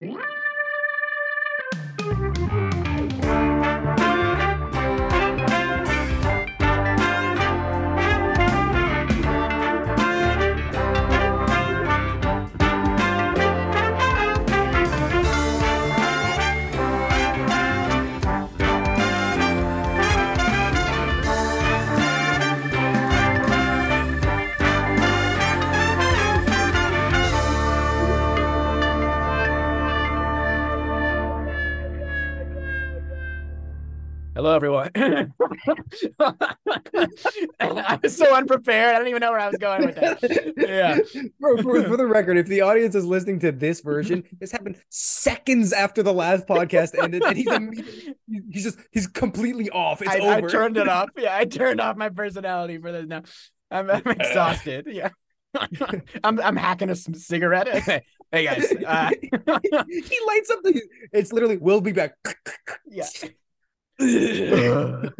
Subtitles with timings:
[0.00, 0.35] Yeah.
[34.46, 34.92] Hello, everyone.
[37.58, 38.94] I was so unprepared.
[38.94, 40.54] I don't even know where I was going with that.
[40.56, 40.98] Yeah.
[41.40, 44.76] for, for, for the record, if the audience is listening to this version, this happened
[44.88, 48.14] seconds after the last podcast ended, and he's immediately,
[48.52, 50.00] he's just he's completely off.
[50.00, 51.08] It's I, I turned it off.
[51.16, 53.22] Yeah, I turned off my personality for this now.
[53.72, 54.86] I'm, I'm exhausted.
[54.88, 55.08] Yeah.
[56.22, 57.66] I'm I'm hacking a s- cigarette.
[58.30, 58.72] hey guys.
[58.72, 60.80] Uh, he lights up the.
[61.12, 61.56] It's literally.
[61.56, 62.14] We'll be back.
[62.86, 63.08] yeah.
[64.00, 65.10] um.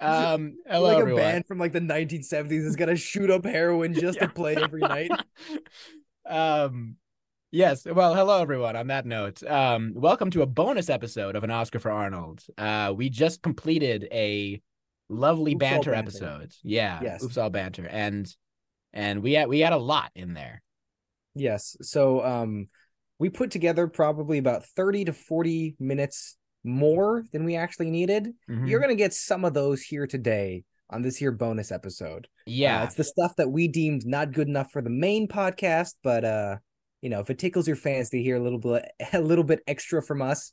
[0.00, 1.22] Hello, like a everyone.
[1.22, 4.26] band from like the 1970s is gonna shoot up heroin just Yeah.
[4.26, 5.10] to play every night.
[6.28, 6.96] um
[7.52, 11.52] yes well hello everyone on that note um welcome to a bonus episode of an
[11.52, 14.60] oscar for arnold uh we just completed a
[15.08, 16.08] lovely Oops, banter, banter.
[16.08, 17.22] episode yeah Yes.
[17.22, 18.34] oops all banter and
[18.92, 20.62] and we had we had a lot in there
[21.36, 21.76] Yes.
[21.82, 22.66] So um
[23.20, 28.34] we put together probably about 30 to 40 minutes more than we actually needed.
[28.50, 28.68] Mhm.
[28.68, 32.26] You're gonna get some of those here today on this here bonus episode.
[32.26, 35.94] Uh, yeah it's the stuff that we deemed not good enough for the main podcast,
[36.02, 36.56] but uh,
[37.02, 39.60] you know, if it tickles your fancy to hear a little bit a little bit
[39.66, 40.52] extra from us,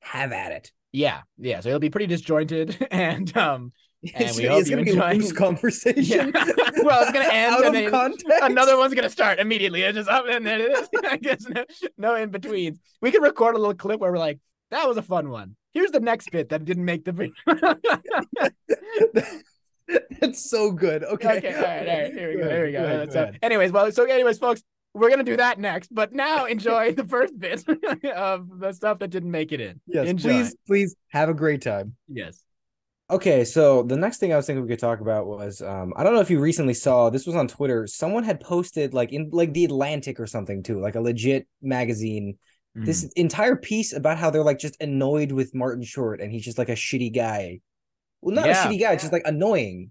[0.00, 0.72] have at it.
[0.92, 3.72] yeah yeah so it'll be pretty disjointed and um
[4.14, 6.32] And it's we it's gonna be enjoy- a loose conversation.
[6.34, 6.44] Yeah.
[6.82, 8.26] Well, it's gonna end out and then context.
[8.42, 9.82] another one's gonna start immediately.
[9.82, 10.88] It's just up and then it is.
[11.06, 11.64] I guess no,
[11.98, 12.78] no in betweens.
[13.02, 14.38] We could record a little clip where we're like,
[14.70, 17.34] "That was a fun one." Here's the next bit that didn't make the video.
[20.20, 21.04] That's so good.
[21.04, 21.38] Okay.
[21.38, 22.12] okay, all right, all right.
[22.12, 22.48] Here we go.
[22.48, 22.86] Here we go.
[22.86, 23.38] good, so, good.
[23.42, 24.62] anyways, well, so anyways, folks,
[24.94, 25.94] we're gonna do that next.
[25.94, 27.64] But now enjoy the first bit
[28.16, 29.80] of the stuff that didn't make it in.
[29.86, 30.28] Yes, enjoy.
[30.28, 31.96] please, please have a great time.
[32.08, 32.42] Yes.
[33.08, 36.04] Okay, so the next thing I was thinking we could talk about was um I
[36.04, 37.86] don't know if you recently saw this was on Twitter.
[37.86, 42.38] Someone had posted like in like the Atlantic or something too, like a legit magazine.
[42.74, 43.10] This Mm.
[43.16, 46.68] entire piece about how they're like just annoyed with Martin Short and he's just like
[46.68, 47.60] a shitty guy.
[48.22, 48.62] Well, not Yeah.
[48.62, 49.90] a shitty guy, just like annoying.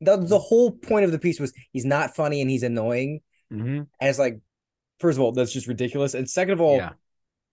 [0.00, 3.20] The the whole point of the piece was he's not funny and he's annoying.
[3.52, 3.86] Mhm.
[4.00, 4.38] And it's like,
[5.00, 6.14] first of all, that's just ridiculous.
[6.14, 6.92] And second of all, Yeah.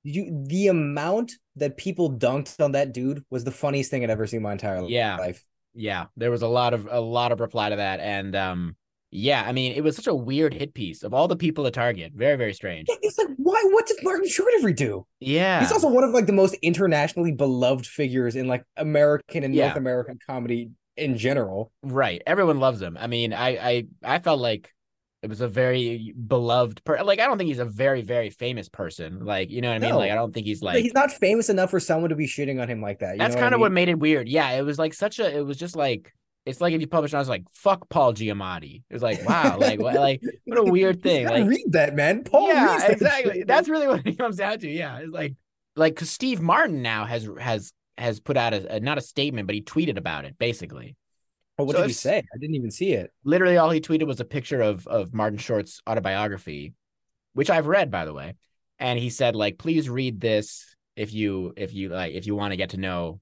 [0.04, 4.28] you the amount that people dunked on that dude was the funniest thing I'd ever
[4.28, 5.18] seen in my entire Yeah.
[5.18, 5.44] life.
[5.80, 8.76] yeah there was a lot of a lot of reply to that and um
[9.12, 11.72] yeah i mean it was such a weird hit piece of all the people to
[11.72, 13.62] target very very strange It's like, why?
[13.72, 15.06] What does Martin Short ever do?
[15.20, 19.56] yeah He's also one of like the most internationally beloved figures in like American and
[19.56, 19.68] Yeah.
[19.68, 21.72] North American comedy in general.
[21.84, 24.74] right everyone loves him i mean i i i felt like
[25.24, 27.06] it was a very beloved person.
[27.06, 29.80] like i don't think he's a very very famous person like you know what i
[29.80, 29.98] mean No.
[30.00, 32.62] like i don't think he's Like, he's not famous enough for someone to be shitting
[32.62, 33.14] on him like that.
[33.14, 33.76] you that's kind I of what mean?
[33.76, 36.14] made it weird yeah it was like such a it was just like
[36.48, 38.84] it's like if you publish and I was like fuck Paul Giamatti.
[38.90, 41.28] It was like wow, like what like what a weird thing.
[41.28, 42.24] Like read that, man.
[42.24, 43.34] Paul yeah, that exactly.
[43.40, 44.70] shit, That's really what it comes down to.
[44.70, 45.36] Yeah, it's like
[45.76, 49.48] like because Steve Martin now has has has put out a, a not a statement,
[49.48, 50.96] but he tweeted about it basically.
[51.60, 52.20] Oh, what so did he say?
[52.20, 53.12] I didn't even see it.
[53.24, 56.74] Literally, all he tweeted was a picture of of Martin Short's autobiography,
[57.34, 58.36] which I've read by the way,
[58.80, 62.54] and he said like, please read this if you if you like if you want
[62.54, 63.20] to get to know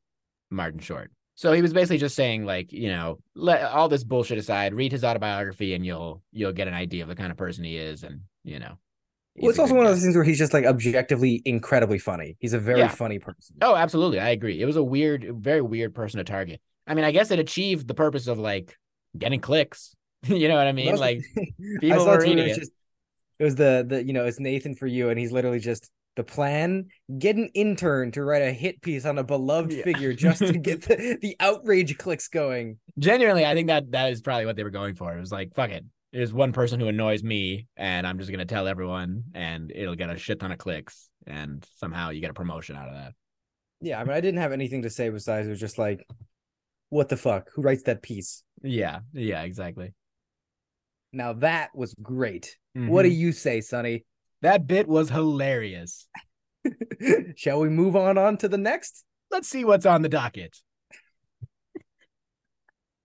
[0.51, 1.11] Martin Short.
[1.37, 4.91] So he was basically just saying like, you know, let all this bullshit aside, read
[4.93, 8.03] his autobiography, and you'll you'll get an idea of the kind of person he is,
[8.03, 8.77] and you know.
[9.37, 9.89] Well, it's also one guy.
[9.89, 12.37] of those things where he's just like objectively incredibly funny.
[12.39, 12.87] He's a very Yeah.
[12.87, 13.57] funny person.
[13.61, 14.21] Oh, absolutely.
[14.21, 14.61] I agree.
[14.61, 16.61] It was a weird, very weird person to target.
[16.87, 18.77] I mean, I guess it achieved the purpose of like
[19.17, 19.93] getting clicks.
[20.23, 20.85] you know what I mean?
[20.95, 21.21] That's- Like
[21.81, 22.55] people were reading it.
[22.55, 22.71] just-
[23.39, 26.23] it was the the you know it's Nathan for you, and he's literally just the
[26.23, 26.85] plan:
[27.19, 29.83] get an intern to write a hit piece on a beloved Yeah.
[29.83, 32.77] figure just to get the, the outrage clicks going.
[32.99, 35.15] genuinely, I think that that is probably what they were going for.
[35.15, 35.85] It was like, fuck it.
[36.13, 40.09] There's one person who annoys me, and I'm just gonna tell everyone, and it'll get
[40.09, 43.13] a shit ton of clicks, and somehow you get a promotion out of that.
[43.81, 46.07] Yeah, I mean, I didn't have anything to say besides it was just like,
[46.89, 47.49] what the fuck?
[47.55, 48.43] Who writes that piece?
[48.63, 49.93] Yeah, yeah, exactly.
[51.11, 52.57] Now that was great.
[52.73, 53.15] What do Mhm.
[53.17, 54.05] you say, Sonny?
[54.45, 56.07] That bit was hilarious.
[57.35, 59.03] Shall we move on on to the next?
[59.31, 60.55] Let's see what's on the docket.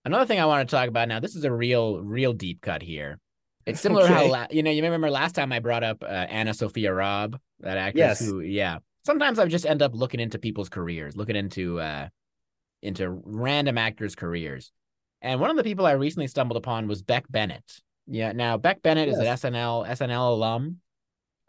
[0.05, 2.83] Another thing I want to talk about now, this is a real, real deep cut
[2.83, 3.19] here.
[3.65, 6.27] It's similar how la- you know you may remember last time I brought up uh,
[6.27, 8.21] AnnaSophia Robb, that actress Yes.
[8.21, 8.81] who yeah.
[9.07, 12.09] Sometimes I just end up looking into people's careers, looking into uh
[12.83, 14.73] into random actors' careers.
[15.23, 17.81] And one of the people I recently stumbled upon was Beck Bennett.
[18.07, 20.81] Yeah, now Beck Bennett is an SNL SNL alum.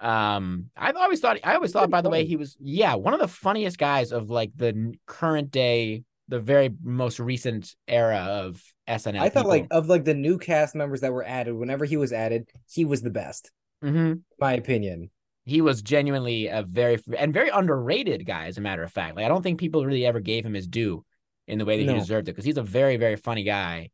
[0.02, 3.20] Um, I've always thought I always thought by the way he was yeah, one of
[3.20, 9.20] the funniest guys of like the current day, the very most recent era of SNL.
[9.22, 11.54] I thought like of like the new cast members that were added.
[11.54, 13.52] Whenever he was added, he was the best,
[13.84, 14.22] Mhm.
[14.40, 15.12] my opinion.
[15.46, 19.26] he was genuinely a very and very underrated guy as a matter of fact like
[19.26, 21.04] i don't think people really ever gave him his due
[21.48, 21.94] in the way that No.
[21.94, 23.90] he deserved it because he's a very very funny guy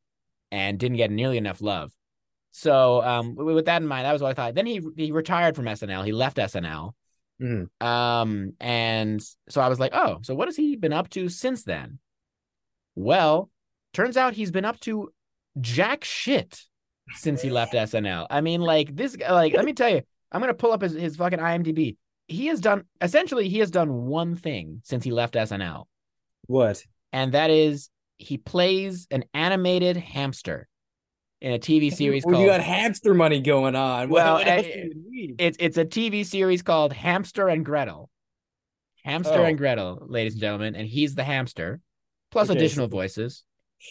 [0.52, 1.94] and didn't get nearly enough love
[2.52, 4.56] so um with that in mind that was what i thought.
[4.56, 6.94] Then he he retired from snl he left snl
[7.42, 7.70] Mhm.
[7.86, 11.64] um and so i was like oh so what has he been up to since
[11.64, 12.00] then?
[12.96, 13.50] Well
[13.94, 15.12] turns out he's been up to
[15.62, 16.62] jack shit
[17.16, 20.02] since he left snl i mean like this guy like let me tell you
[20.32, 21.96] I'm gonna pull up his, his fucking IMDb.
[22.28, 25.86] He has done essentially he has done one thing since he left SNL,
[26.48, 26.84] What?
[27.14, 30.68] and that is he plays an animated hamster
[31.42, 34.10] in a TV series Well, called you got hamster money going on.
[34.10, 35.36] Well, what else eh, do you need?
[35.40, 38.10] it's it's a TV series called Hamster and Gretel.
[39.04, 39.44] Hamster Oh.
[39.44, 41.80] and Gretel, ladies and gentlemen, and he's the hamster,
[42.32, 43.44] plus Okay, additional so- voices.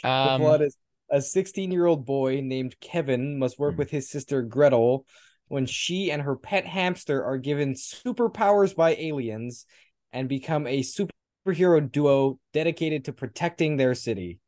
[0.02, 0.76] The Um, plot is
[1.10, 3.78] a 16 year old boy named Kevin must work Hmm.
[3.78, 5.06] with his sister Gretel
[5.48, 9.64] when she and her pet hamster are given superpowers by aliens
[10.12, 14.40] and become a superhero duo dedicated to protecting their city.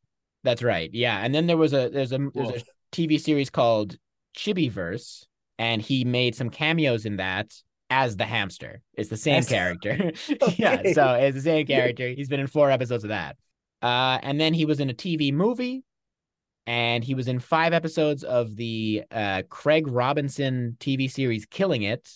[0.43, 0.89] That's right.
[0.93, 2.63] Yeah, and then there was a there's a there's a.
[2.91, 3.97] TV series called
[4.37, 5.25] Chibiverse,
[5.57, 7.53] and he made some cameos in that
[7.89, 8.81] as the hamster.
[8.93, 10.11] It's the same As- character.
[10.57, 12.09] yeah, so it's the same character.
[12.09, 13.37] He's been in four episodes of that.
[13.81, 15.83] Uh, and then he was in a TV movie,
[16.67, 22.09] and he was in five episodes of the uh, Craig Robinson TV series Killing It.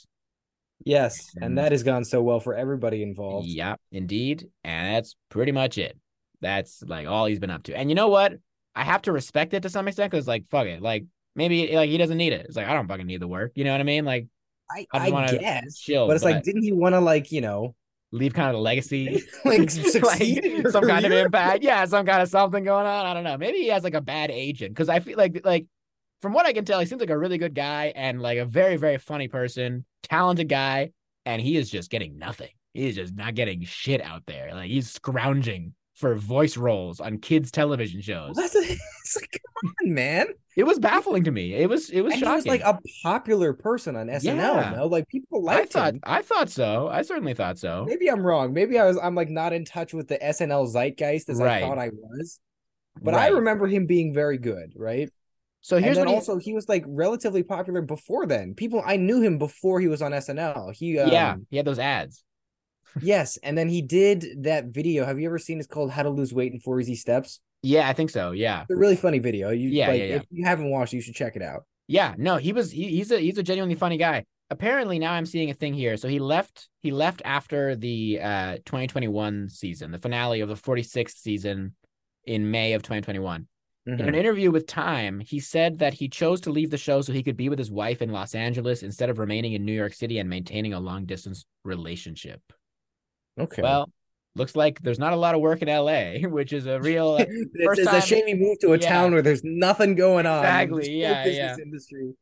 [0.86, 3.48] Yes, And- and that has gone so well for everybody involved.
[3.48, 4.50] Yeah, indeed.
[4.64, 5.98] And that's pretty much it.
[6.42, 7.76] That's like all he's been up to.
[7.78, 8.34] And you know what?
[8.76, 10.82] I have to respect it to some extent because, like, fuck it.
[10.82, 11.06] Like,
[11.36, 12.46] maybe like he doesn't need it.
[12.48, 13.52] It's like I don't fucking need the work.
[13.56, 14.06] You know what I mean?
[14.06, 14.28] Like,
[14.70, 17.42] I, I I, guess, chill, but it's but- like, didn't he want to like you
[17.42, 17.76] know
[18.12, 21.64] leave kind of a legacy, like your some kind of impact.
[21.64, 23.06] Yeah, some kind of something going on.
[23.06, 23.38] I don't know.
[23.38, 25.66] Maybe he has like a bad agent because I feel like like
[26.22, 28.46] from what I can tell, he seems like a really good guy and like a
[28.46, 30.92] very very funny person, talented guy,
[31.26, 32.52] and he is just getting nothing.
[32.74, 34.54] He is just not getting shit out there.
[34.54, 35.74] Like he's scrounging
[36.04, 38.36] for voice roles on kids television shows.
[38.36, 40.28] That's a, it's like, come on, man.
[40.58, 41.54] It was baffling to me.
[41.54, 42.32] It was it was and shocking.
[42.32, 44.24] he was like a popular person on SNL.
[44.26, 44.74] Yeah.
[44.76, 46.00] No, like people I thought him.
[46.04, 46.90] I thought so.
[46.90, 47.86] I certainly thought so.
[47.88, 48.54] Maybe I'm wrong.
[48.54, 48.98] Maybe I was.
[49.02, 51.64] I'm like not in touch with the SNL zeitgeist as Right.
[51.64, 52.40] I thought I was.
[53.02, 55.10] But I remember him being very good, right?
[55.62, 58.54] So And here's then what he- also he was like relatively popular before then.
[58.54, 60.76] People I knew him before he was on SNL.
[60.76, 62.24] He um, yeah, he had those ads.
[63.02, 65.06] Yes, and then he did that video.
[65.06, 65.60] Have you ever seen?
[65.60, 67.40] It's called How to Lose Weight in Four Easy Steps.
[67.62, 68.32] Yeah, I think so.
[68.32, 68.62] Yeah.
[68.64, 69.50] It's a really funny video.
[69.52, 70.16] You Yeah, like yeah, yeah.
[70.18, 71.64] if you haven't watched, it, you should check it out.
[71.88, 74.26] Yeah, no, he was he, he's a he's a genuinely funny guy.
[74.50, 75.96] Apparently now I'm seeing a thing here.
[75.98, 81.18] So he left he left after the uh 2021 season, the finale of the 46th
[81.18, 81.76] season
[82.26, 83.48] in May of 2021.
[83.86, 84.08] In Mhm.
[84.08, 87.24] an interview with Time, he said that he chose to leave the show so he
[87.24, 90.20] could be with his wife in Los Angeles instead of remaining in New York City
[90.20, 92.42] and maintaining a long distance relationship.
[93.40, 93.62] Okay.
[93.62, 93.90] Well,
[94.36, 97.30] looks like there's not a lot of work in LA, which is a real it's,
[97.66, 98.90] first it's time- a shame he moved to a Yeah.
[98.90, 100.40] town where there's nothing going on.
[100.40, 101.64] Exactly, yeah, business yeah.
[101.64, 102.14] Industry.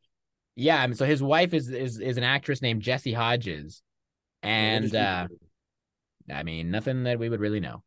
[0.56, 3.82] Yeah, I mean, so his wife is is is an actress named Jessy Hodges,
[4.42, 5.36] and uh, does he
[6.28, 6.34] do?
[6.34, 7.82] I mean, nothing that we would really know.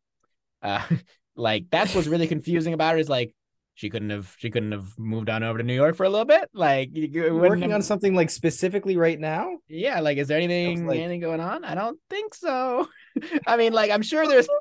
[0.62, 0.82] Uh,
[1.36, 3.34] like that's what's really confusing about her is like
[3.75, 6.25] she couldn't have she couldn't have moved on over to New York for a little
[6.25, 6.50] bit.
[6.53, 9.58] Like you- you You working have- on something like specifically right now?
[9.67, 11.63] yeah, like is there anything like- anything going on?
[11.65, 12.88] I don't think so.
[13.48, 14.48] I mean, like I'm sure there's.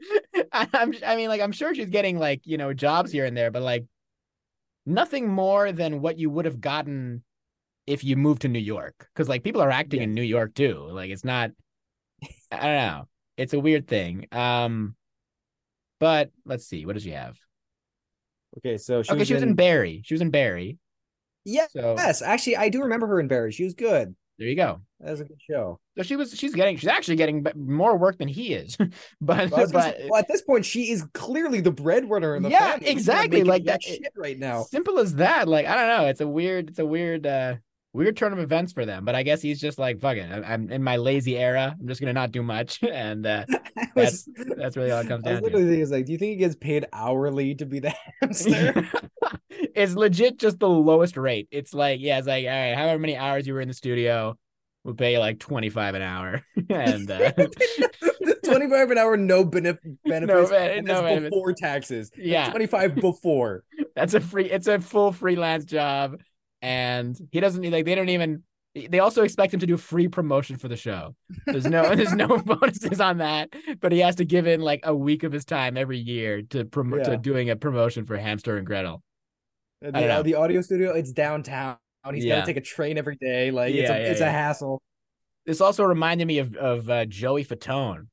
[0.52, 3.50] I'm I mean, like I'm sure she's getting like you know jobs here and there,
[3.50, 3.84] but like
[4.86, 7.22] nothing more than what you would have gotten
[7.86, 9.08] if you moved to New York.
[9.12, 10.88] Because like people are acting in New York too.
[10.90, 11.50] Like it's not.
[12.50, 13.08] I don't know.
[13.36, 14.26] It's a weird thing.
[14.32, 14.96] Um,
[16.00, 16.86] but let's see.
[16.86, 17.36] What does she have?
[18.58, 20.02] Okay, so she okay, was she was in Barry.
[20.04, 20.78] She was in Barry.
[21.44, 22.22] Yes, So yes.
[22.22, 23.52] Actually, I do remember her in Barry.
[23.52, 24.14] She was good.
[24.38, 24.80] There you go.
[25.00, 25.78] That was a good show.
[25.96, 26.32] So she was.
[26.36, 26.76] She's getting.
[26.76, 28.76] She's actually getting more work than he is.
[29.20, 31.70] but Well, I was gonna but say, well, at this point, she is clearly the
[31.72, 32.88] breadwinner in the Yeah, family.
[32.88, 34.62] Exactly, like that- shit right now.
[34.64, 35.48] simple as that.
[35.48, 36.08] Like I don't know.
[36.08, 36.70] It's a weird.
[36.70, 37.26] It's a weird.
[37.26, 37.56] uh
[37.94, 40.82] Weird turn of events for them, but I guess he's just like fucking, I'm in
[40.82, 41.74] my lazy era.
[41.80, 43.44] I'm just gonna not do much, and uh
[43.76, 45.44] I That's- was- that's really all it comes was down to.
[45.44, 48.88] literally like, do you think he gets paid hourly to be the hamster?
[49.74, 51.48] it's legit just the lowest rate.
[51.50, 54.36] It's like, yeah, it's like, all right, however many hours you were in the studio,
[54.84, 56.42] we'll pay you like 25 an hour.
[56.68, 57.32] and uh,
[58.44, 60.50] 25 an hour, no benef- benefits.
[60.84, 61.30] no benefits.
[61.30, 62.10] before taxes.
[62.16, 62.50] Yeah.
[62.50, 63.64] 25 before.
[63.96, 66.20] that's a free, it's a full freelance job.
[66.62, 68.42] And he doesn't like, they don't even,
[68.74, 71.14] they also expect him to do free promotion for the show.
[71.46, 73.50] There's no, there's no bonuses on that,
[73.80, 76.64] but he has to give in like a week of his time every year to
[76.64, 77.10] promote Yeah.
[77.10, 79.02] to doing a promotion for Hamster and Gretel.
[79.80, 81.76] The, the audio studio, it's downtown.
[82.12, 82.36] He's Yeah.
[82.36, 83.50] got to take a train every day.
[83.50, 84.80] Like, it's, Yeah, a, yeah, it's a hassle.
[85.46, 88.08] This also reminded me of of uh, Joey Fatone.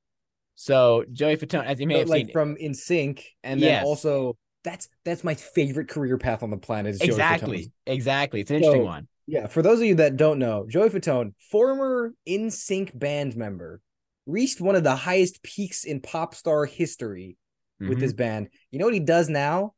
[0.56, 4.90] So Joey Fatone, as you may have like seen, from NSYNC, and then also that's
[5.06, 6.96] that's my favorite career path on the planet.
[6.96, 8.42] Is exactly, exactly.
[8.42, 9.08] It's an interesting So- one.
[9.28, 13.82] Yeah, for those of you that don't know, Joey Fatone, former NSYNC band member,
[14.28, 17.38] reached one of the highest peaks in pop star history
[17.80, 18.02] with Mhm.
[18.02, 18.50] this band.
[18.70, 19.74] You know what he does now?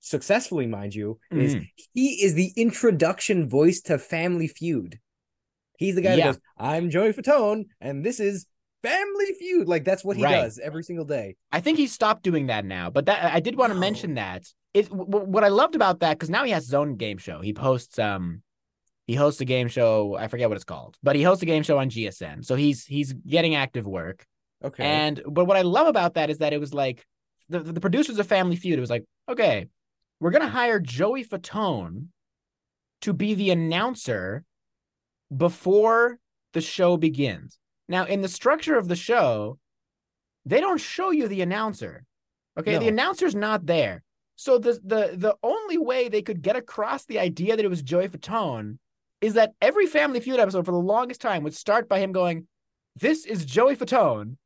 [0.00, 1.68] Successfully, mind you, is Mhm.
[1.94, 5.00] he is the introduction voice to Family Feud.
[5.78, 6.26] He's the guy Yeah.
[6.26, 8.46] that goes, "I'm Joey Fatone, and this is
[8.88, 10.42] Family Feud." Like that's what he Right.
[10.42, 11.36] does every single day.
[11.52, 13.80] I think he stopped doing that now, but that I did want to No.
[13.80, 14.42] mention that.
[14.74, 17.40] It w- what I loved about that because now he has his own game show.
[17.40, 18.42] He posts um
[19.06, 20.16] he hosts a game show.
[20.16, 22.42] I forget what it's called, but he hosts a game show on GSN.
[22.44, 24.26] So he's he's getting active work.
[24.64, 27.04] Okay, And but what I love about that is that it was like
[27.50, 28.78] the, the producers of Family Feud.
[28.78, 29.66] It was like, okay,
[30.20, 32.06] we're gonna hire Joey Fatone
[33.02, 34.44] to be the announcer
[35.34, 36.18] before
[36.54, 37.58] the show begins.
[37.88, 39.58] Now, in the structure of the show,
[40.44, 42.04] they don't show you the announcer.
[42.58, 44.02] Okay, the announcer's not there.
[44.36, 47.82] So the the the only way they could get across the idea that it was
[47.82, 48.78] Joey Fatone
[49.20, 52.46] is that every Family Feud episode for the longest time would start by him going,
[52.96, 54.36] "This is Joey Fatone.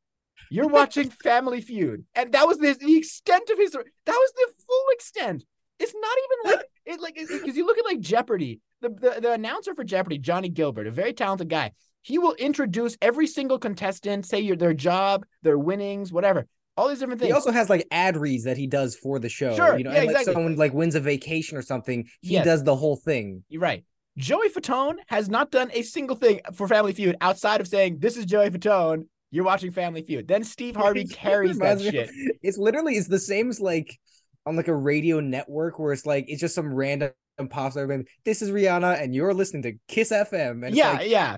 [0.51, 3.73] You're watching Family Feud," and that was the, the extent of his.
[3.73, 5.45] That was the full extent.
[5.79, 8.61] It's not even like it like because you look at like Jeopardy.
[8.81, 11.73] The, the the announcer for Jeopardy, Johnny Gilbert, a very talented guy.
[12.09, 17.01] He will introduce every single contestant, say your their job, their winnings, whatever, all these
[17.01, 17.29] different things.
[17.29, 19.55] he also has like ad reads that he does for the show.
[19.55, 20.33] Sure, you know, yeah, and like exactly.
[20.33, 22.47] someone like wins a vacation or something, he Yes.
[22.47, 23.45] does the whole thing.
[23.51, 23.85] You're right.
[24.17, 28.17] Joey Fatone has not done a single thing for Family Feud outside of saying, "This
[28.17, 29.05] is Joey Fatone.
[29.31, 32.09] You're watching Family Feud." Then Steve Harvey carries that shit.
[32.43, 33.99] It's literally it's the same as like
[34.47, 37.13] on like a radio network where it's like it's just some random
[37.51, 37.87] pop star.
[38.25, 40.67] This is Rihanna, and you're listening to Kiss FM.
[40.67, 41.37] And Yeah, like, yeah.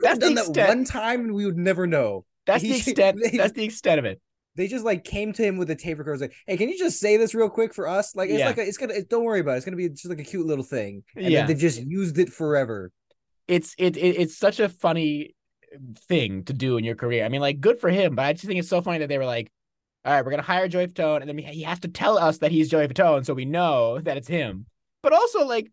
[0.00, 0.68] That's done that extent.
[0.68, 2.24] one time, and we would never know.
[2.46, 3.18] That's the extent.
[3.22, 4.20] they- That's the extent of it.
[4.56, 6.98] They just like came to him with a tape recorder, like, "Hey, can you just
[6.98, 8.16] say this real quick for us?
[8.16, 8.46] Like, it's Yeah.
[8.46, 8.94] like a, it's gonna.
[8.94, 9.56] It, don't worry about it.
[9.58, 11.46] It's gonna be just like a cute little thing." And Yeah.
[11.46, 12.90] they just used it forever.
[13.46, 15.34] It's it, it it's such a funny
[16.08, 17.24] thing to do in your career.
[17.24, 19.18] I mean, like, good for him, but I just think it's so funny that they
[19.18, 19.50] were like,
[20.04, 22.50] "All right, we're gonna hire Joey Fatone, and then he has to tell us that
[22.50, 24.66] he's Joey Fatone, so we know that it's him."
[25.02, 25.70] But also, like,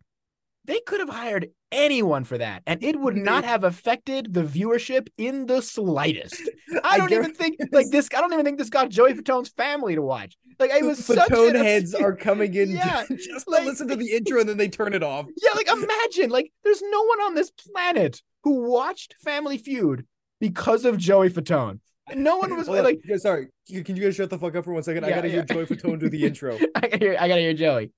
[0.65, 5.07] they could have hired anyone for that, and it would not have affected the viewership
[5.17, 6.41] in the slightest.
[6.83, 8.09] I I don't even think like this.
[8.15, 10.35] I don't even think this got Joey Fatone's family to watch.
[10.59, 13.95] Like, it was such Fatone heads are coming in Yeah, just like- to listen to
[13.95, 15.27] the intro, and then they turn it off.
[15.41, 20.05] Yeah, like imagine, like there's no one on this planet who watched Family Feud
[20.39, 21.79] because of Joey Fatone.
[22.15, 22.83] No one was on.
[22.83, 23.47] like, Yeah, sorry.
[23.67, 25.03] Can you guys shut the fuck up for one second?
[25.03, 26.57] I gotta hear Joey Fatone do the intro.
[26.75, 27.91] I gotta hear, I gotta hear Joey.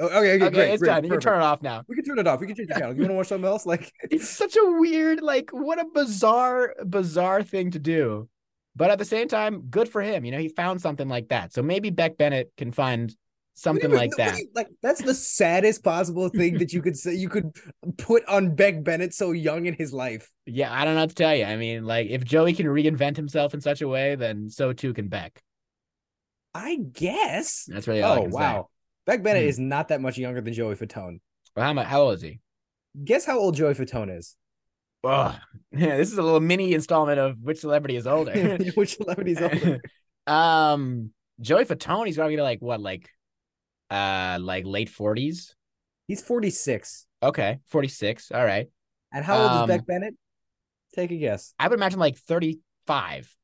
[0.00, 1.04] Oh, okay, okay, Okay, great, it's great, done.
[1.04, 1.82] You can turn it off now.
[1.88, 2.40] We can turn it off.
[2.40, 2.94] We can change the channel.
[2.94, 3.66] You want to watch something else?
[3.66, 8.28] Like, It's such a weird, like, what a bizarre, bizarre thing to do.
[8.76, 10.24] But at the same time, good for him.
[10.24, 11.52] You know, he found something like that.
[11.52, 13.14] So maybe Beck Bennett can find
[13.54, 14.38] something what do you- like that.
[14.38, 17.14] you- like that's the saddest possible thing that you could say.
[17.14, 17.50] You could
[17.98, 20.30] put on Beck Bennett so young in his life.
[20.46, 21.44] Yeah, I don't know what to tell you.
[21.44, 24.94] I mean, like, if Joey can reinvent himself in such a way, then so too
[24.94, 25.42] can Beck.
[26.54, 27.64] I guess.
[27.68, 28.62] That's really all Oh wow.
[28.62, 28.66] say.
[29.06, 29.48] Beck Bennett Hmm.
[29.48, 31.20] is not that much younger than Joey Fatone.
[31.56, 32.40] Well, how, mu- how old is he?
[33.04, 34.36] Guess how old Joey Fatone is?
[35.02, 35.36] Oh,
[35.72, 38.58] yeah, this is a little mini installment of which celebrity is older.
[38.74, 39.80] Which celebrity is older?
[40.26, 41.64] um, Joey
[42.30, 43.08] to be like what, like,
[43.90, 45.54] uh, like late forties.
[46.06, 47.06] He's forty six.
[47.22, 48.30] Okay, forty six.
[48.30, 48.66] All right.
[49.12, 50.14] And how old Um, is Beck Bennett?
[50.94, 51.54] Take a guess.
[51.58, 53.34] I would imagine like thirty five.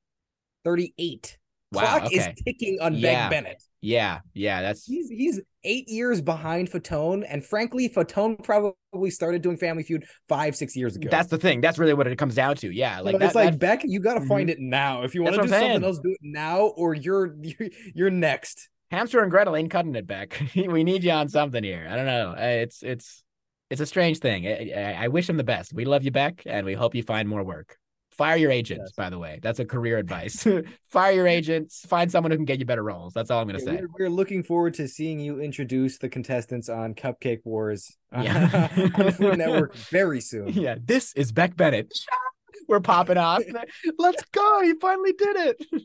[0.64, 1.38] Thirty eight.
[1.76, 1.98] Wow.
[2.00, 2.34] Clock is okay.
[2.44, 3.28] ticking on Yeah.
[3.28, 3.62] Beck Bennett.
[3.80, 4.20] Yeah.
[4.34, 4.62] Yeah.
[4.62, 10.04] That's He's he's eight years behind Fatone, and frankly, Fatone probably started doing Family Feud
[10.28, 11.08] five six years ago.
[11.10, 11.60] that's the thing.
[11.60, 12.70] That's really what it comes down to.
[12.70, 13.00] Yeah.
[13.00, 14.28] Like that, it's like that- Beck, you got to Mhm.
[14.28, 15.02] find it now.
[15.02, 18.68] If you want to do something else, do it now, or you're you're, you're next.
[18.90, 20.40] Hamster and Gretel ain't cutting it back.
[20.56, 21.88] we need you on something here.
[21.90, 22.34] I don't know.
[22.38, 23.22] It's it's
[23.68, 24.46] it's a strange thing.
[24.46, 25.72] I, I, I wish him the best.
[25.74, 27.76] We love you, Beck, and we hope you find more work.
[28.16, 28.92] Fire your agent, Yes.
[28.92, 29.38] by the way.
[29.42, 30.46] That's a career advice.
[30.90, 31.84] Fire your agents.
[31.86, 33.12] Find someone who can get you better roles.
[33.12, 33.76] That's all I'm gonna Yeah, say.
[33.82, 38.68] We're, we're looking forward to seeing you introduce the contestants on Cupcake Wars uh, Yeah.
[38.94, 40.48] on Food Network very soon.
[40.48, 41.92] Yeah, this is Beck Bennett.
[42.68, 43.42] We're popping off.
[43.98, 44.60] Let's go.
[44.62, 45.82] He finally did it.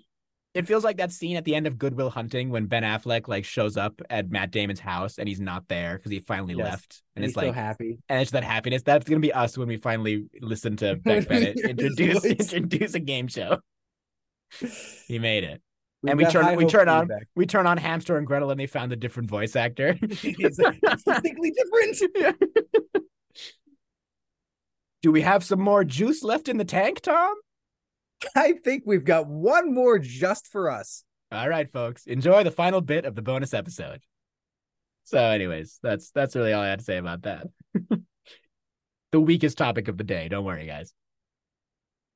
[0.53, 3.29] It feels like that scene at the end of Good Will Hunting when Ben Affleck
[3.29, 6.65] like shows up at Matt Damon's house and he's not there because he finally Yes.
[6.65, 7.03] left.
[7.15, 7.99] And And he's it's so like happy.
[8.09, 8.81] and it's that happiness.
[8.83, 13.27] That's gonna be us when we finally listen to Beck Bennett introduce introduce a game
[13.27, 13.59] show.
[15.07, 15.61] He made it.
[16.03, 17.09] We've And we turn- we turn on-.
[17.35, 19.97] We turn on Hamster and Gretel and they found a different voice actor.
[20.01, 20.23] it's,
[20.59, 22.37] like, it's distinctly different.
[25.01, 27.33] Do we have some more juice left in the tank, Tom?
[28.35, 31.03] I think we've got one more just for us.
[31.31, 32.05] All right, folks.
[32.07, 34.01] Enjoy the final bit of the bonus episode.
[35.05, 37.47] So, anyways, that's that's really all I had to say about that.
[39.11, 40.27] the weakest topic of the day.
[40.27, 40.93] Don't worry, guys.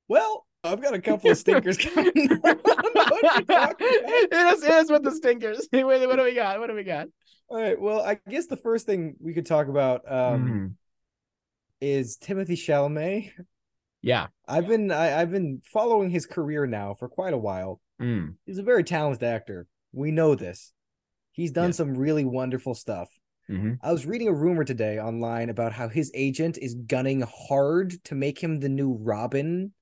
[0.07, 2.11] Well, I've got a couple of stinkers coming.
[2.15, 3.75] I don't know what to talk about.
[3.79, 5.67] it, is, it is with the stinkers.
[5.71, 6.59] Wait, what do we got?
[6.59, 7.07] What do we got?
[7.49, 7.79] All right.
[7.79, 10.73] Well, I guess the first thing we could talk about um, Mhm.
[11.81, 13.31] is Timothée Chalamet.
[14.05, 14.27] Yeah.
[14.47, 17.81] I've been I, I've been following his career now for quite a while.
[17.99, 18.35] Mm.
[18.45, 19.65] He's a very talented actor.
[19.93, 20.71] We know this.
[21.31, 21.77] He's done Yes.
[21.77, 23.09] some really wonderful stuff.
[23.49, 23.79] Mhm.
[23.81, 28.13] I was reading a rumor today online about how his agent is gunning hard to
[28.15, 29.73] make him the new Robin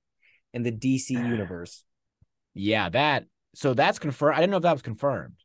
[0.53, 1.83] in the DC universe.
[2.53, 3.25] Yeah, that.
[3.55, 4.35] So that's confirmed.
[4.37, 5.35] I didn't know if that was confirmed.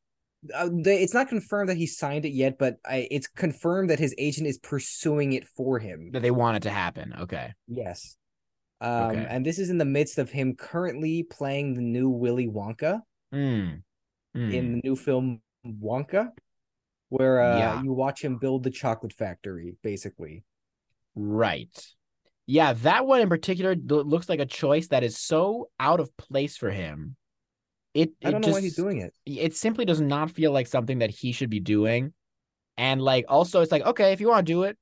[0.55, 3.99] Uh, they, it's not confirmed that he signed it yet, but I, it's confirmed that
[3.99, 6.11] his agent is pursuing it for him.
[6.13, 7.13] That they want it to happen.
[7.23, 7.55] Okay.
[7.67, 8.17] Yes.
[8.81, 9.27] Um, Okay.
[9.29, 13.01] and this is in the midst of him currently playing the new Willy Wonka
[13.35, 13.83] Mm.
[14.37, 14.55] Mm.
[14.55, 16.31] in the new film Wonka,
[17.09, 17.83] where uh, Yeah.
[17.83, 20.45] you watch him build the chocolate factory, basically.
[21.15, 21.77] Right.
[22.47, 26.57] Yeah, that one in particular looks like a choice that is so out of place
[26.57, 27.17] for him.
[27.95, 29.13] It, I don't know why he's just- doing it.
[29.27, 32.15] It simply does not feel like something that he should be doing.
[32.77, 34.79] And like also it's like, okay, if you want to do it,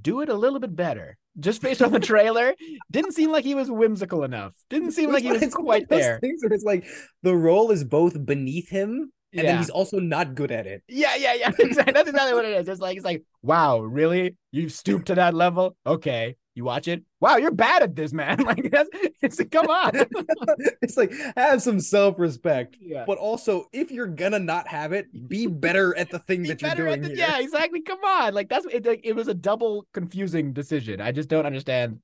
[0.00, 1.18] do it a little bit better.
[1.38, 2.54] Just based on the trailer,
[2.90, 4.54] didn't seem like he was whimsical enough.
[4.68, 6.18] Didn't seem like he was It's one of quite there.
[6.20, 6.84] Things where it's like
[7.22, 10.82] the role is both beneath him, and then he's also not good at it.
[10.88, 11.52] Yeah, yeah, yeah.
[11.58, 11.92] Exactly.
[11.94, 12.68] That's exactly what it is.
[12.68, 14.36] It's like it's like, wow, really?
[14.50, 15.76] You've stooped to that level?
[15.86, 16.36] Okay.
[16.60, 17.02] You watch it.
[17.20, 18.36] Wow, you're bad at this, man.
[18.44, 18.90] Like that's
[19.22, 19.92] it's come on.
[20.82, 23.04] it's like have some self-respect, Yeah.
[23.06, 26.60] but also if you're gonna not have it, be better at the thing Be that
[26.60, 27.80] you're doing the- yeah, exactly.
[27.80, 28.34] Come on.
[28.34, 31.00] Like that's it like it was a double confusing decision.
[31.00, 32.00] I just don't understand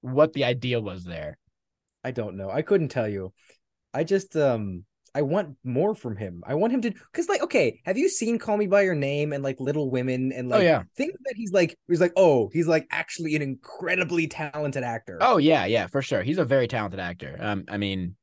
[0.00, 1.36] what the idea was there.
[2.02, 2.48] I don't know.
[2.50, 3.34] I couldn't tell you.
[3.92, 6.42] I just um I want more from him.
[6.46, 9.32] I want him to because like okay, have you seen Call Me by Your Name
[9.32, 10.82] and like Little Women and like oh yeah.
[10.96, 15.18] things that he's like he's like oh he's like actually an incredibly talented actor.
[15.20, 16.22] Oh yeah, yeah, for sure.
[16.22, 17.36] He's a very talented actor.
[17.38, 18.16] Um, I mean,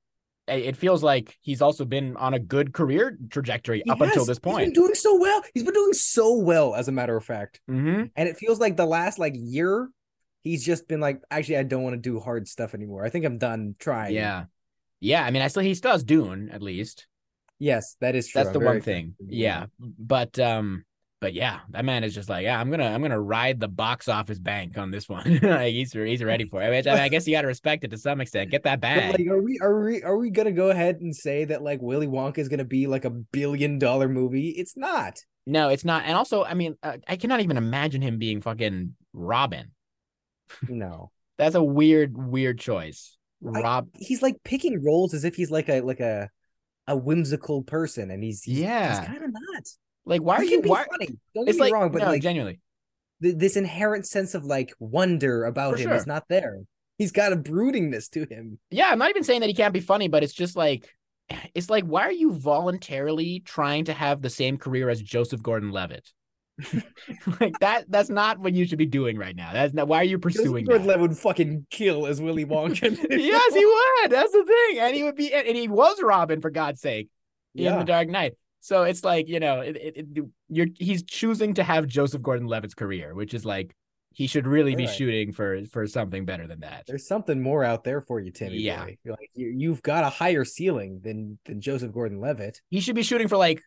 [0.47, 4.27] it feels like he's also been on a good career trajectory He up until has.
[4.27, 4.73] this He's been point.
[4.75, 5.43] doing so well.
[5.53, 7.61] He's been doing so well, as a matter of fact.
[7.67, 9.89] hmm And it feels like the last like year,
[10.41, 13.05] he's just been like, actually, I don't want to do hard stuff anymore.
[13.05, 14.15] I think I'm done trying.
[14.15, 14.45] Yeah.
[14.99, 17.07] Yeah, I mean, I still he still has Dune at least.
[17.57, 18.39] Yes, that is true.
[18.39, 19.15] That's I'm the one thing.
[19.19, 19.65] Yeah.
[19.79, 20.85] But um
[21.21, 24.07] but yeah, that man is just like, yeah, I'm gonna I'm gonna ride the box
[24.07, 25.39] office bank on this one.
[25.43, 26.87] like he's he's ready for it.
[26.87, 28.51] I, mean, I guess you gotta respect it to some extent.
[28.51, 29.19] Get that But, bag.
[29.19, 32.07] like, are we are we are we gonna go ahead and say that like Willy
[32.07, 34.49] Wonka is gonna be like a billion dollar movie?
[34.49, 35.19] It's not.
[35.45, 36.03] no, it's not.
[36.05, 39.71] And also, I mean, uh, I cannot even imagine him being fucking Robin.
[40.69, 43.17] No, That's a weird, weird choice.
[43.45, 46.29] I- Rob he's like picking roles as if he's like a like a
[46.87, 48.89] a whimsical person, and he's, he's Yeah.
[48.99, 49.63] he's kind of not.
[50.05, 51.07] like why are he you why funny.
[51.35, 52.59] Don't get me like wrong, but no, like genuinely.
[53.21, 56.59] th- this inherent sense of like wonder about For him is not there.
[56.97, 58.59] He's got a broodingness to him.
[58.71, 60.89] Yeah, I'm not even saying that he can't be funny, but it's just like
[61.53, 66.11] it's like why are you voluntarily trying to have the same career as Joseph Gordon-Levitt?
[67.39, 69.53] like that that's not what you should be doing right now.
[69.53, 70.71] That's not why are you pursuing that?
[70.71, 72.81] Gordon-Levitt would fucking kill as Willy Wonka.
[73.09, 74.11] yes, he would.
[74.11, 74.79] That's the thing.
[74.79, 77.09] And he would be and he was Robin for God's sake
[77.55, 77.77] in Yeah.
[77.79, 78.33] The Dark Knight.
[78.61, 82.73] So it's like, you know, it, it, it- you're he's choosing to have Joseph Gordon-Levitt's
[82.73, 83.75] career, which is like
[84.11, 86.83] he should really be shooting for for something better than that.
[86.87, 88.57] There's something more out there for you, Timmy.
[88.57, 88.85] Yeah.
[88.85, 88.97] boy.
[89.05, 92.59] Like you, you've got a higher ceiling than than Joseph Gordon-Levitt.
[92.69, 93.61] He should be shooting for like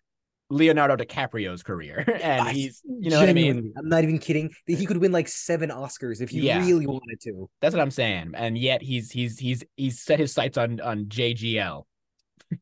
[0.53, 2.05] Leonardo DiCaprio's career.
[2.23, 3.47] and he's you know what I mean?
[3.55, 4.51] Genuinely, I'm not even kidding.
[4.67, 6.59] He could win like seven Oscars if you Yeah.
[6.61, 7.49] really wanted to.
[7.61, 8.33] That's what I'm saying.
[8.35, 11.85] And yet he's he's he's he's set his sights on on JGL.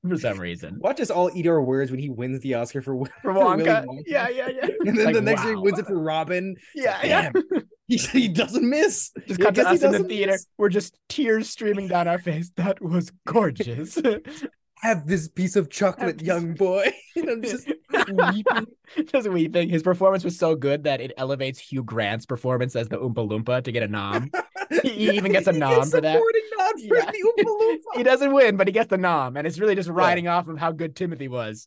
[0.09, 0.79] for some reason.
[0.81, 4.03] Watch us all eat our words when he wins the Oscar for, For Wonka, Wonka.
[4.07, 4.69] yeah, yeah, yeah.
[4.87, 6.55] And then Like, the next year he wins it for Robin.
[6.77, 7.31] Yeah, yeah.
[7.89, 9.11] He, he doesn't miss.
[9.27, 10.31] Just cut to us in the theater.
[10.31, 10.47] miss.
[10.57, 12.53] We're just tears streaming down our face.
[12.55, 13.99] That was gorgeous.
[14.83, 16.93] Have this piece of chocolate, this- young boy.
[17.17, 17.69] And I'm just
[18.13, 18.67] weeping.
[19.13, 19.69] just weeping.
[19.69, 23.63] His performance was so good that it elevates Hugh Grant's performance as the Oompa Loompa
[23.65, 24.31] to get a nom.
[24.85, 26.15] He even gets a He nom for that.
[26.15, 27.11] supporting nod for Yeah.
[27.11, 27.97] the Oompa Loompa.
[27.97, 30.59] He doesn't win, but he gets the nom, and it's really just riding off of
[30.59, 31.67] how good Timothée was.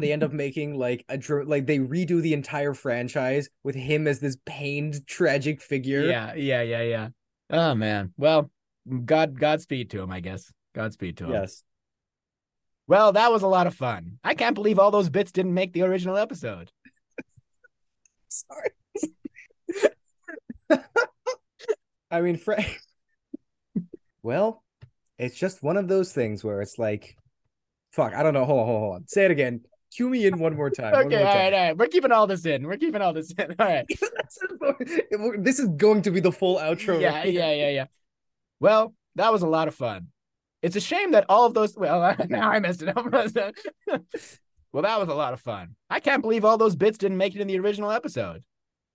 [0.00, 4.18] they end up making like a like they redo the entire franchise with him as
[4.20, 7.08] this pained tragic figure Yeah, yeah, yeah, yeah.
[7.50, 8.12] Oh man.
[8.16, 8.50] Well,
[9.04, 10.50] God, Godspeed to him, I guess.
[10.74, 11.32] Godspeed to him.
[11.32, 11.62] yes
[12.90, 14.18] Well, that was a lot of fun.
[14.24, 16.72] I can't believe all those bits didn't make the original episode.
[18.28, 18.70] sorry
[22.10, 22.78] i mean frank
[24.22, 24.62] well
[25.18, 27.16] it's just one of those things where it's like
[27.92, 29.08] fuck i don't know hold on hold on, hold on.
[29.08, 29.60] say it again
[29.94, 31.36] cue me in one more time Okay, more all time.
[31.36, 31.76] right, all right.
[31.76, 32.64] We're keeping all this in.
[32.66, 33.54] We're keeping all this in.
[33.58, 33.84] All right.
[35.38, 37.86] this is going to be the full outro yeah, yeah, yeah, yeah.
[38.60, 40.08] Well, that was a lot of fun.
[40.62, 41.76] It's a shame that all of those.
[41.76, 43.06] Well, now I messed it up.
[44.72, 45.74] well, that was a lot of fun.
[45.88, 48.44] I can't believe all those bits didn't make it in the original episode.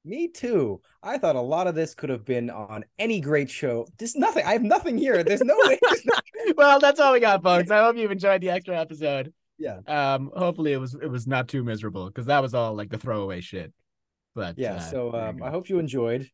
[0.07, 0.81] Me too.
[1.01, 3.87] I thought a lot of this could have been on any great show.
[3.97, 4.45] There's nothing.
[4.45, 5.23] I have nothing here.
[5.23, 5.79] There's no way.
[6.55, 7.71] well, that's all we got, folks.
[7.71, 9.33] I hope you've enjoyed the extra episode.
[9.57, 9.79] yeah.
[9.87, 12.99] Um, hopefully it was it was not too miserable because that was all like the
[12.99, 13.73] throwaway shit.
[14.35, 14.75] But Yeah.
[14.75, 15.41] uh, so um.
[15.41, 16.29] I hope you enjoyed.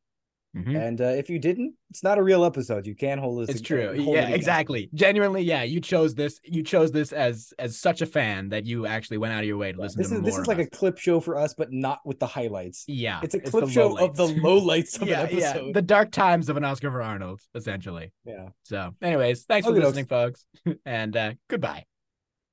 [0.56, 0.76] Mhm.
[0.78, 2.86] And uh, if you didn't, it's not a real episode.
[2.86, 3.56] You can't hold this.
[3.56, 3.94] It's true.
[3.96, 4.90] Yeah, it exactly.
[4.94, 5.64] Genuinely, yeah.
[5.64, 6.42] You chose this.
[6.44, 9.56] You chose this as as such a fan that you actually went out of your
[9.58, 9.96] way to us.
[9.96, 10.26] listen This to is more.
[10.26, 12.84] this is like a clip show for us, but not with the highlights.
[12.88, 13.22] yeah.
[13.24, 14.42] It's a clip show of the lowlights.
[14.42, 15.50] lowlights of yeah, an yeah.
[15.52, 15.74] episode.
[15.74, 18.12] The dark times of an Oscar for Arnold, essentially.
[18.26, 18.50] Yeah.
[18.64, 20.46] So, anyways, thanks for Okay, listening, folks,
[20.86, 21.86] and uh, goodbye.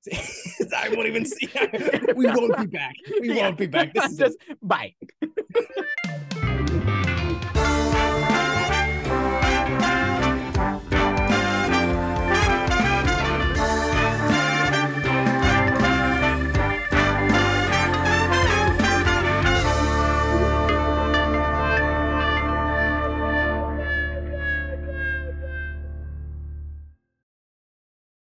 [0.12, 1.48] I won't even see.
[2.14, 2.94] we won't be back.
[3.20, 3.46] We Yeah.
[3.46, 3.92] won't be back.
[3.92, 4.94] This is just bye.